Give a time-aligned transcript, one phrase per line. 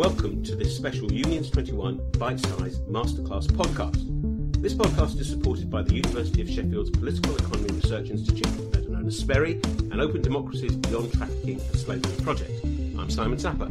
[0.00, 4.62] Hello, listeners, and welcome to this special Unions 21 Bite Size Masterclass podcast.
[4.62, 9.06] This podcast is supported by the University of Sheffield's Political Economy Research Institute, better known
[9.06, 9.62] as SPERI,
[9.92, 12.64] and Open Democracy's Beyond Trafficking and Slavery project.
[12.98, 13.70] I'm Simon Sapper.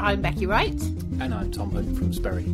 [0.00, 0.80] I'm Becky Wright.
[1.20, 2.44] And I'm Tom Hunt from SPERI.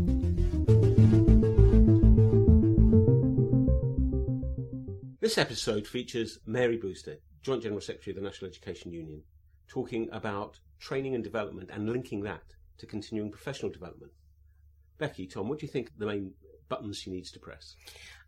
[5.21, 9.23] This episode features Mary Bousted, Joint General Secretary of the National Education Union,
[9.67, 12.43] talking about training and development and linking that
[12.79, 14.13] to continuing professional development.
[14.99, 16.33] Becky, Tom, what do you think the main
[16.69, 17.77] buttons she needs to press?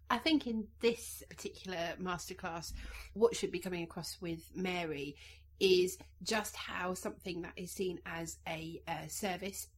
[0.09, 2.73] I think in this particular masterclass,
[3.15, 5.17] what should be coming across with Mary
[5.59, 9.69] is just how something that is seen as a uh, service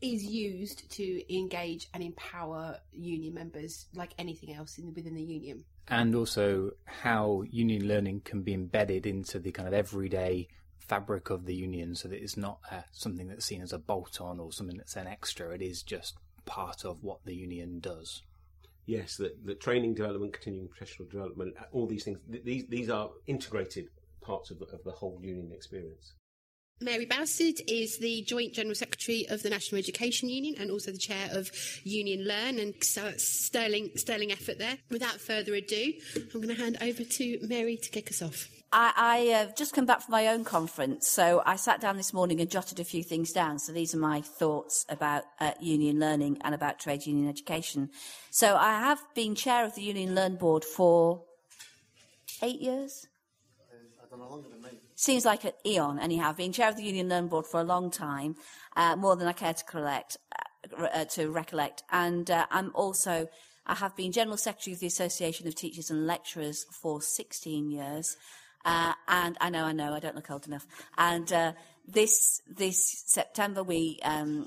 [0.00, 5.64] is used to engage and empower union members like anything else in, within the union.
[5.88, 10.48] And also how union learning can be embedded into the kind of everyday
[10.88, 14.20] fabric of the union so that it's not uh, something that's seen as a bolt
[14.20, 15.50] on or something that's an extra.
[15.50, 18.22] It is just part of what the union does.
[18.86, 23.88] Yes, the, the training, development, continuing professional development, all these things, these, these are integrated
[24.22, 26.14] parts of the, of the whole union experience.
[26.80, 30.98] Mary Bousted is the Joint General Secretary of the National Education Union and also the
[30.98, 31.50] Chair of
[31.82, 34.78] Union Learn and so sterling, sterling effort there.
[34.88, 38.48] Without further ado, I'm going to hand over to Mary to kick us off.
[38.70, 42.12] I, I have just come back from my own conference, so I sat down this
[42.12, 43.58] morning and jotted a few things down.
[43.58, 47.88] So these are my thoughts about uh, union learning and about trade union education.
[48.30, 51.22] So I have been chair of the Union Learn Board for
[52.42, 53.06] eight years.
[54.94, 56.32] Seems like an eon, anyhow.
[56.32, 58.36] Been chair of the Union Learn Board for a long time,
[58.76, 60.18] uh, more than I care to collect,
[60.78, 61.84] uh, uh, to recollect.
[61.90, 63.28] And uh, I'm also,
[63.64, 68.16] I have been General Secretary of the Association of Teachers and Lecturers for 16 years.
[68.64, 70.66] Uh, and I know, I know, I don't look old enough.
[70.96, 71.52] And uh,
[71.86, 74.46] this this September we um,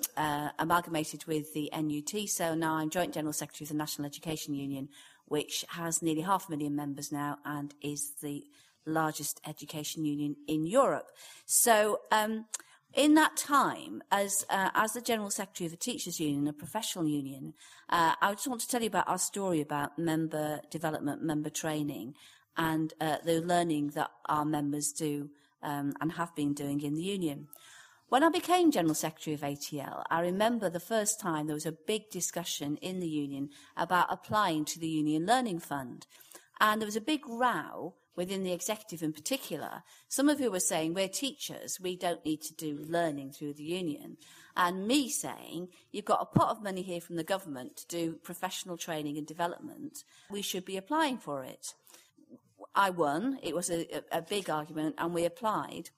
[0.59, 4.89] amalgamated with the NUT, so now I'm Joint General Secretary of the National Education Union,
[5.25, 8.45] which has nearly half a million members now and is the
[8.85, 11.11] largest education union in Europe.
[11.45, 12.45] So, um,
[12.94, 17.07] in that time, as uh, as the general secretary of the teachers' union, a professional
[17.07, 17.53] union,
[17.89, 22.16] uh, I just want to tell you about our story about member development, member training,
[22.57, 25.29] and uh, the learning that our members do
[25.63, 27.47] um, and have been doing in the union.
[28.09, 31.72] When I became General Secretary of ATL, I remember the first time there was a
[31.72, 36.07] big discussion in the union about applying to the Union Learning Fund.
[36.59, 40.59] And there was a big row within the executive in particular, some of who were
[40.59, 44.18] saying, we're teachers, we don't need to do learning through the union.
[44.57, 48.13] And me saying, you've got a pot of money here from the government to do
[48.22, 51.73] professional training and development, we should be applying for it.
[52.73, 55.89] I won, it was a, a big argument, and we applied.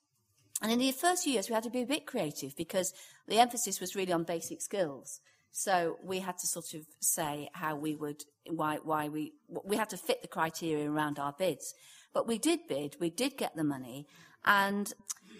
[0.62, 2.94] And in the first few years, we had to be a bit creative because
[3.28, 5.20] the emphasis was really on basic skills.
[5.52, 9.90] So we had to sort of say how we would, why, why we, we had
[9.90, 11.76] to fit the criteria around our bids.
[12.14, 14.08] But we did bid, we did get the money,
[14.46, 14.92] and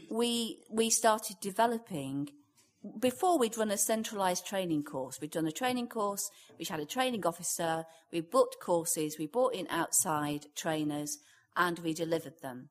[0.10, 2.30] we we started developing.
[3.00, 6.30] Before we'd run a centralised training course, we'd done a training course,
[6.60, 11.20] we had a training officer, we booked courses, we brought in outside trainers,
[11.56, 12.70] and we delivered them.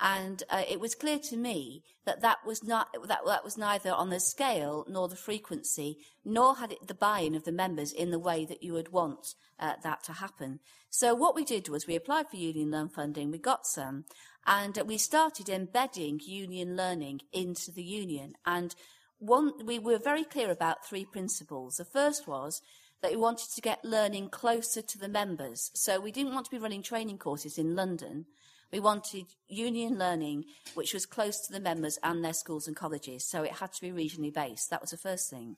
[0.00, 3.90] And uh, it was clear to me that that was not that, that was neither
[3.90, 8.10] on the scale nor the frequency, nor had it the buy-in of the members in
[8.10, 10.60] the way that you would want uh, that to happen.
[10.90, 14.04] So what we did was we applied for Union Learn funding, we got some,
[14.46, 18.34] and we started embedding union learning into the union.
[18.44, 18.74] And
[19.18, 21.76] one, we were very clear about three principles.
[21.76, 22.60] The first was
[23.02, 25.70] that we wanted to get learning closer to the members.
[25.74, 28.26] So we didn't want to be running training courses in London.
[28.72, 33.24] We wanted union learning, which was close to the members and their schools and colleges,
[33.24, 34.70] so it had to be regionally based.
[34.70, 35.56] That was the first thing.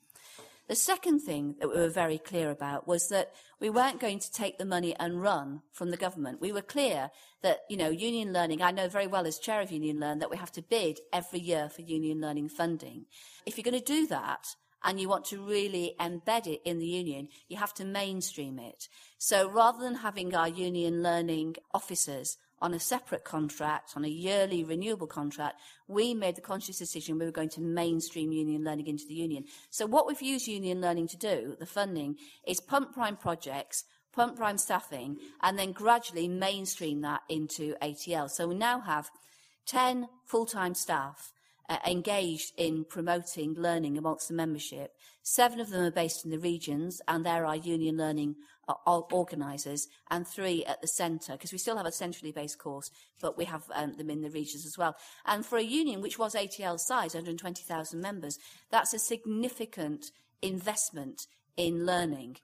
[0.69, 4.33] The second thing that we were very clear about was that we weren't going to
[4.33, 6.41] take the money and run from the government.
[6.41, 7.11] We were clear
[7.43, 10.31] that, you know, union learning, I know very well as chair of Union Learn that
[10.31, 13.07] we have to bid every year for union learning funding.
[13.47, 16.87] If you're going to do that, and you want to really embed it in the
[16.87, 18.89] union, you have to mainstream it.
[19.19, 24.65] So rather than having our union learning officers on a separate contract, on a yearly
[24.65, 29.07] renewable contract, we made the conscious decision we were going to mainstream union learning into
[29.07, 29.45] the union.
[29.71, 32.17] So what we've used union learning to do, the funding,
[32.47, 38.31] is pump prime projects, pump prime staffing, and then gradually mainstream that into ATL.
[38.31, 39.11] So we now have
[39.67, 41.33] 10 full-time staff
[41.69, 44.93] uh, engaged in promoting learning amongst the membership.
[45.23, 48.37] Seven of them are based in the regions, and there are union learning
[48.85, 52.91] organisers, and three at the centre, because we still have a centrally based course,
[53.21, 54.97] but we have um, them in the regions as well.
[55.25, 58.39] And for a union which was ATL size, 120,000 members,
[58.71, 60.07] that's a significant
[60.43, 61.27] investment
[61.57, 62.37] in learning.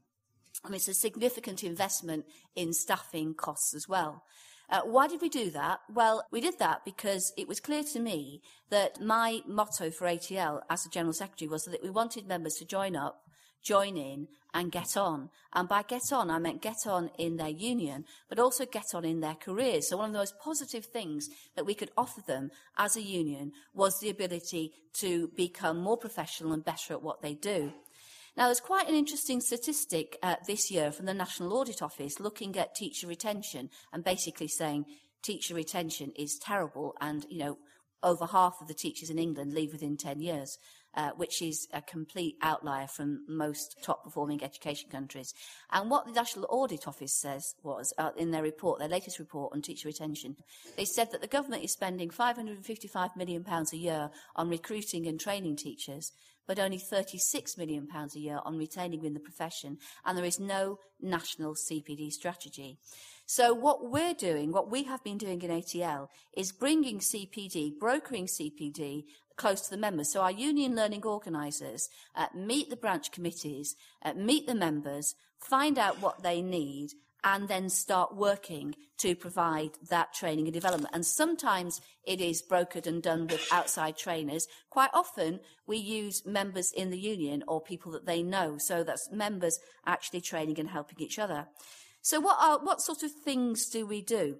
[0.64, 4.22] Mean, it's a significant investment in staffing costs as well.
[4.70, 5.80] Uh, why did we do that?
[5.92, 10.62] Well, we did that because it was clear to me that my motto for ATL
[10.70, 13.22] as the General Secretary was that we wanted members to join up,
[13.62, 15.30] join in, and get on.
[15.54, 19.04] And by get on, I meant get on in their union, but also get on
[19.04, 19.88] in their careers.
[19.88, 23.52] So one of the most positive things that we could offer them as a union
[23.74, 27.72] was the ability to become more professional and better at what they do.
[28.36, 32.56] Now, there's quite an interesting statistic uh, this year from the National Audit Office looking
[32.56, 34.86] at teacher retention and basically saying
[35.22, 37.58] teacher retention is terrible and, you know,
[38.02, 40.58] over half of the teachers in England leave within 10 years,
[40.94, 45.32] uh, which is a complete outlier from most top performing education countries.
[45.70, 49.52] And what the National Audit Office says was, uh, in their report, their latest report
[49.54, 50.36] on teacher retention,
[50.76, 55.56] they said that the government is spending £555 million a year on recruiting and training
[55.56, 56.12] teachers,
[56.46, 60.78] but only £36 million a year on retaining in the profession, and there is no
[61.00, 62.78] national CPD strategy.
[63.34, 68.26] So what we're doing, what we have been doing in ATL, is bringing CPD, brokering
[68.26, 69.04] CPD
[69.36, 70.12] close to the members.
[70.12, 73.74] So our union learning organisers uh, meet the branch committees,
[74.04, 76.90] uh, meet the members, find out what they need,
[77.24, 80.92] and then start working to provide that training and development.
[80.92, 84.46] And sometimes it is brokered and done with outside trainers.
[84.68, 88.58] Quite often we use members in the union or people that they know.
[88.58, 91.46] So that's members actually training and helping each other.
[92.02, 94.36] So what are, what sort of things do we do?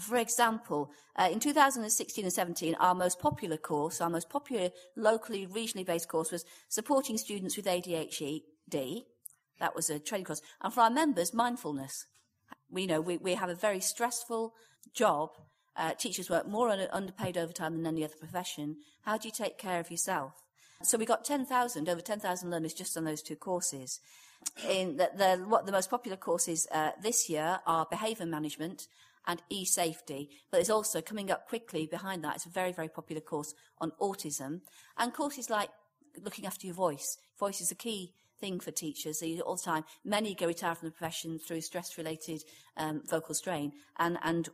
[0.00, 5.46] For example, uh, in 2016 and 17, our most popular course, our most popular locally,
[5.46, 8.42] regionally based course was supporting students with ADHD,
[9.58, 10.42] that was a training course.
[10.60, 12.06] And for our members, mindfulness.
[12.70, 14.54] We know we, we have a very stressful
[14.92, 15.30] job.
[15.76, 18.76] Uh, teachers work more on underpaid overtime than any other profession.
[19.02, 20.45] How do you take care of yourself?
[20.82, 24.00] So we got 10,000, over 10,000 learners just on those two courses.
[24.68, 28.86] In the, the, what the most popular courses uh, this year are behaviour management
[29.26, 30.30] and e-safety.
[30.50, 33.92] But it's also coming up quickly behind that, it's a very, very popular course on
[34.00, 34.60] autism
[34.96, 35.70] and courses like
[36.22, 37.18] looking after your voice.
[37.38, 39.84] Voice is a key thing for teachers all the time.
[40.04, 42.44] Many go retire from the profession through stress-related
[42.76, 44.48] um, vocal strain, and and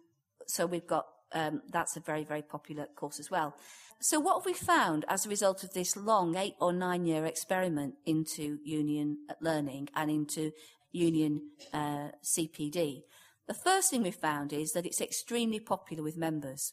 [0.46, 3.54] so we've got um, that's a very very popular course as well.
[4.00, 7.24] So what have we found as a result of this long eight or nine year
[7.24, 10.52] experiment into union learning and into
[10.90, 13.02] union uh, CPD?
[13.46, 16.72] The first thing we've found is that it's extremely popular with members.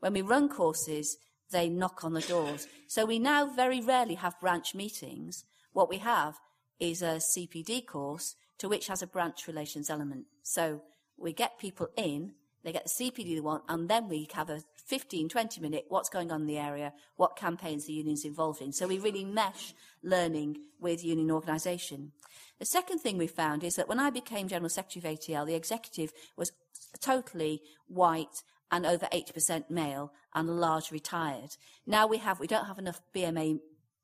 [0.00, 1.16] When we run courses,
[1.50, 2.68] they knock on the doors.
[2.86, 6.38] So we now very rarely have branch meetings what we have
[6.78, 10.26] is a CPD course to which has a branch relations element.
[10.42, 10.82] So
[11.16, 12.32] we get people in,
[12.62, 16.08] they get the CPD they want, and then we have a 15, 20 minute what's
[16.08, 18.72] going on in the area, what campaigns the union's involved in.
[18.72, 22.12] So we really mesh learning with union organisation.
[22.58, 25.54] The second thing we found is that when I became General Secretary of ATL, the
[25.54, 26.52] executive was
[27.00, 31.56] totally white and over 80% male and large retired.
[31.86, 33.60] Now we have, we don't have enough BMA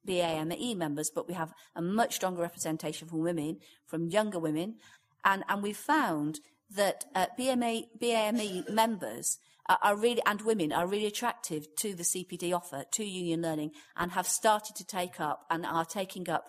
[0.07, 4.77] BAME members, but we have a much stronger representation from women, from younger women,
[5.25, 11.07] and, and we've found that uh, BMA, BAME members are, really, and women are really
[11.07, 15.67] attractive to the CPD offer, to union learning, and have started to take up and
[15.67, 16.49] are taking up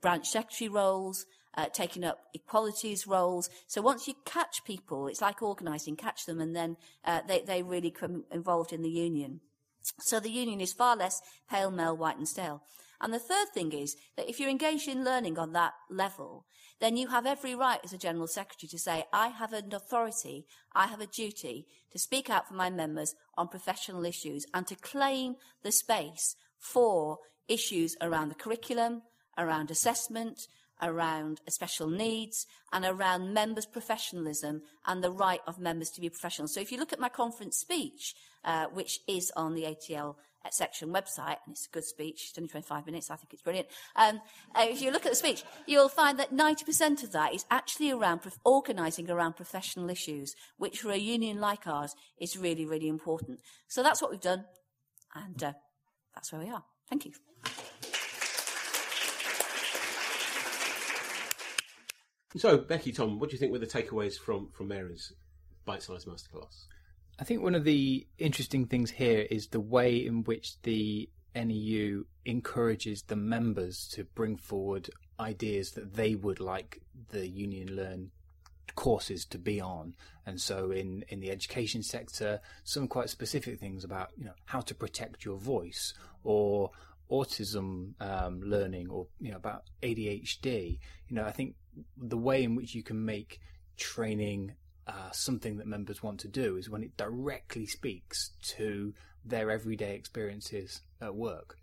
[0.00, 3.50] branch secretary roles, uh, taking up equalities roles.
[3.66, 7.62] So once you catch people, it's like organising, catch them, and then uh, they, they
[7.62, 9.40] really come involved in the union.
[10.00, 11.20] So the union is far less
[11.50, 12.62] pale, male, white and stale.
[13.00, 16.46] And the third thing is that if you're engaged in learning on that level,
[16.80, 20.46] then you have every right as a General Secretary to say, I have an authority,
[20.72, 24.76] I have a duty to speak out for my members on professional issues and to
[24.76, 29.02] claim the space for issues around the curriculum,
[29.36, 30.46] around assessment,
[30.82, 36.48] around special needs and around members' professionalism and the right of members to be professional.
[36.48, 40.16] So if you look at my conference speech, uh, which is on the ATL
[40.50, 43.68] section website, and it's a good speech, it's only 25 minutes, I think it's brilliant.
[43.94, 44.20] Um,
[44.54, 47.92] uh, if you look at the speech, you'll find that 90% of that is actually
[47.92, 53.40] around organising around professional issues, which for a union like ours is really, really important.
[53.68, 54.44] So that's what we've done,
[55.14, 55.52] and uh,
[56.14, 56.64] that's where we are.
[56.88, 57.12] Thank you.
[62.36, 65.12] So, Becky, Tom, what do you think were the takeaways from, from Mary's
[65.64, 66.64] bite-sized masterclass?
[67.18, 72.06] I think one of the interesting things here is the way in which the NEU
[72.24, 74.88] encourages the members to bring forward
[75.20, 78.10] ideas that they would like the Union Learn
[78.74, 79.94] courses to be on.
[80.24, 84.60] And so in, in the education sector, some quite specific things about, you know, how
[84.60, 85.92] to protect your voice
[86.24, 86.70] or
[87.12, 90.78] autism um, learning or, you know, about ADHD.
[91.08, 91.56] You know, I think
[91.96, 93.38] the way in which you can make
[93.76, 94.54] training
[94.86, 99.94] uh, something that members want to do is when it directly speaks to their everyday
[99.94, 101.58] experiences at work.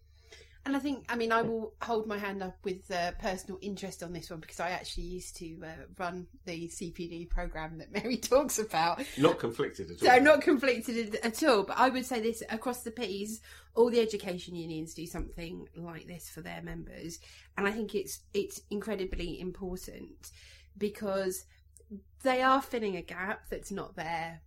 [0.65, 4.03] And I think, I mean, I will hold my hand up with uh, personal interest
[4.03, 8.17] on this one because I actually used to uh, run the CPD program that Mary
[8.17, 9.01] talks about.
[9.17, 10.17] Not conflicted at all.
[10.17, 13.39] So not conflicted at all, but I would say this across the piece,
[13.73, 17.19] all the education unions do something like this for their members,
[17.57, 20.31] and I think it's it's incredibly important
[20.77, 21.45] because
[22.23, 24.41] they are filling a gap that's not there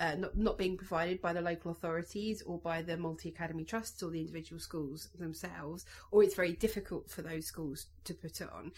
[0.00, 4.02] uh, not, not being provided by the local authorities or by the multi academy trusts
[4.02, 8.72] or the individual schools themselves, or it's very difficult for those schools to put on.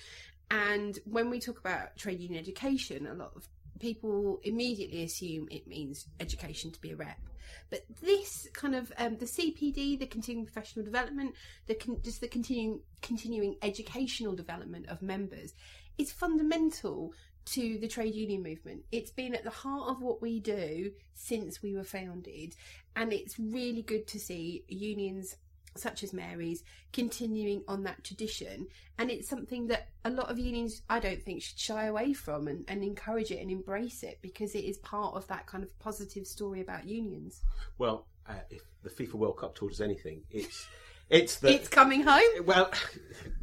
[0.50, 3.49] And when we talk about trade union education, a lot of
[3.79, 7.19] people immediately assume it means education to be a rep.
[7.69, 11.35] But this kind of um, the CPD, the continuing professional development,
[11.67, 15.55] the con- just the continuing continuing educational development of members,
[15.99, 17.12] is fundamental
[17.52, 18.85] to the trade union movement.
[18.92, 22.54] It's been at the heart of what we do since we were founded,
[22.97, 25.37] and it's really good to see unions
[25.76, 28.66] such as Mary's continuing on that tradition.
[28.99, 32.49] And it's something that a lot of unions, I don't think, should shy away from
[32.49, 35.78] and, and encourage it and embrace it because it is part of that kind of
[35.78, 37.42] positive story about unions.
[37.78, 40.66] Well, uh, if the FIFA World Cup taught us anything, it's
[41.11, 42.45] it's the It's coming home.
[42.45, 42.71] well.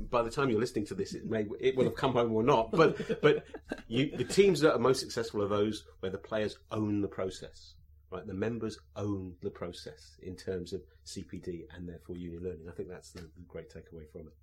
[0.10, 2.44] By the time you're listening to this, it may it will have come home or
[2.44, 2.72] not.
[2.72, 3.46] But but
[3.88, 7.74] you, the teams that are most successful are those where the players own the process.
[8.10, 12.68] Right, the members own the process in terms of CPD and therefore union learning.
[12.70, 14.34] I think that's the, the great takeaway from it.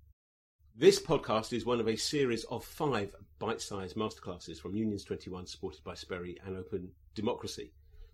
[0.75, 5.83] This podcast is one of a series of five bite-sized masterclasses from Unions 21, supported
[5.83, 7.71] by SPERI and Open Democracy.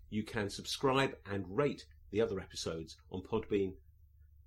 [0.08, 3.74] You can subscribe and rate the other episodes on Podbean,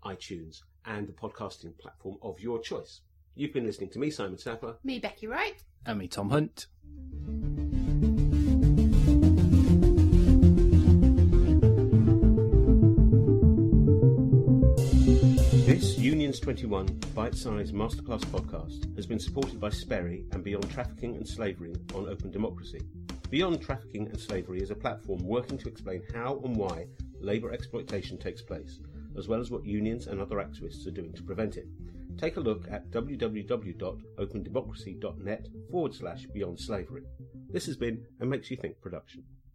[0.06, 3.02] iTunes, and the podcasting platform of your choice.
[3.34, 4.78] You've been listening to me, Simon Sapper.
[4.84, 5.62] Me, Becky Wright.
[5.86, 6.68] And me, Tom Hunt.
[15.66, 21.28] This Unions 21 bite-sized masterclass podcast has been supported by SPERI and Beyond Trafficking and
[21.28, 22.82] Slavery on Open Democracy.
[23.32, 26.86] Beyond Trafficking and Slavery is a platform working to explain how and why
[27.20, 28.80] labour exploitation takes place,
[29.18, 31.68] as well as what unions and other activists are doing to prevent it.
[32.18, 37.04] Take a look at www.opendemocracy.net forward slash beyond slavery.
[37.50, 39.24] This has been a Makes You Think production.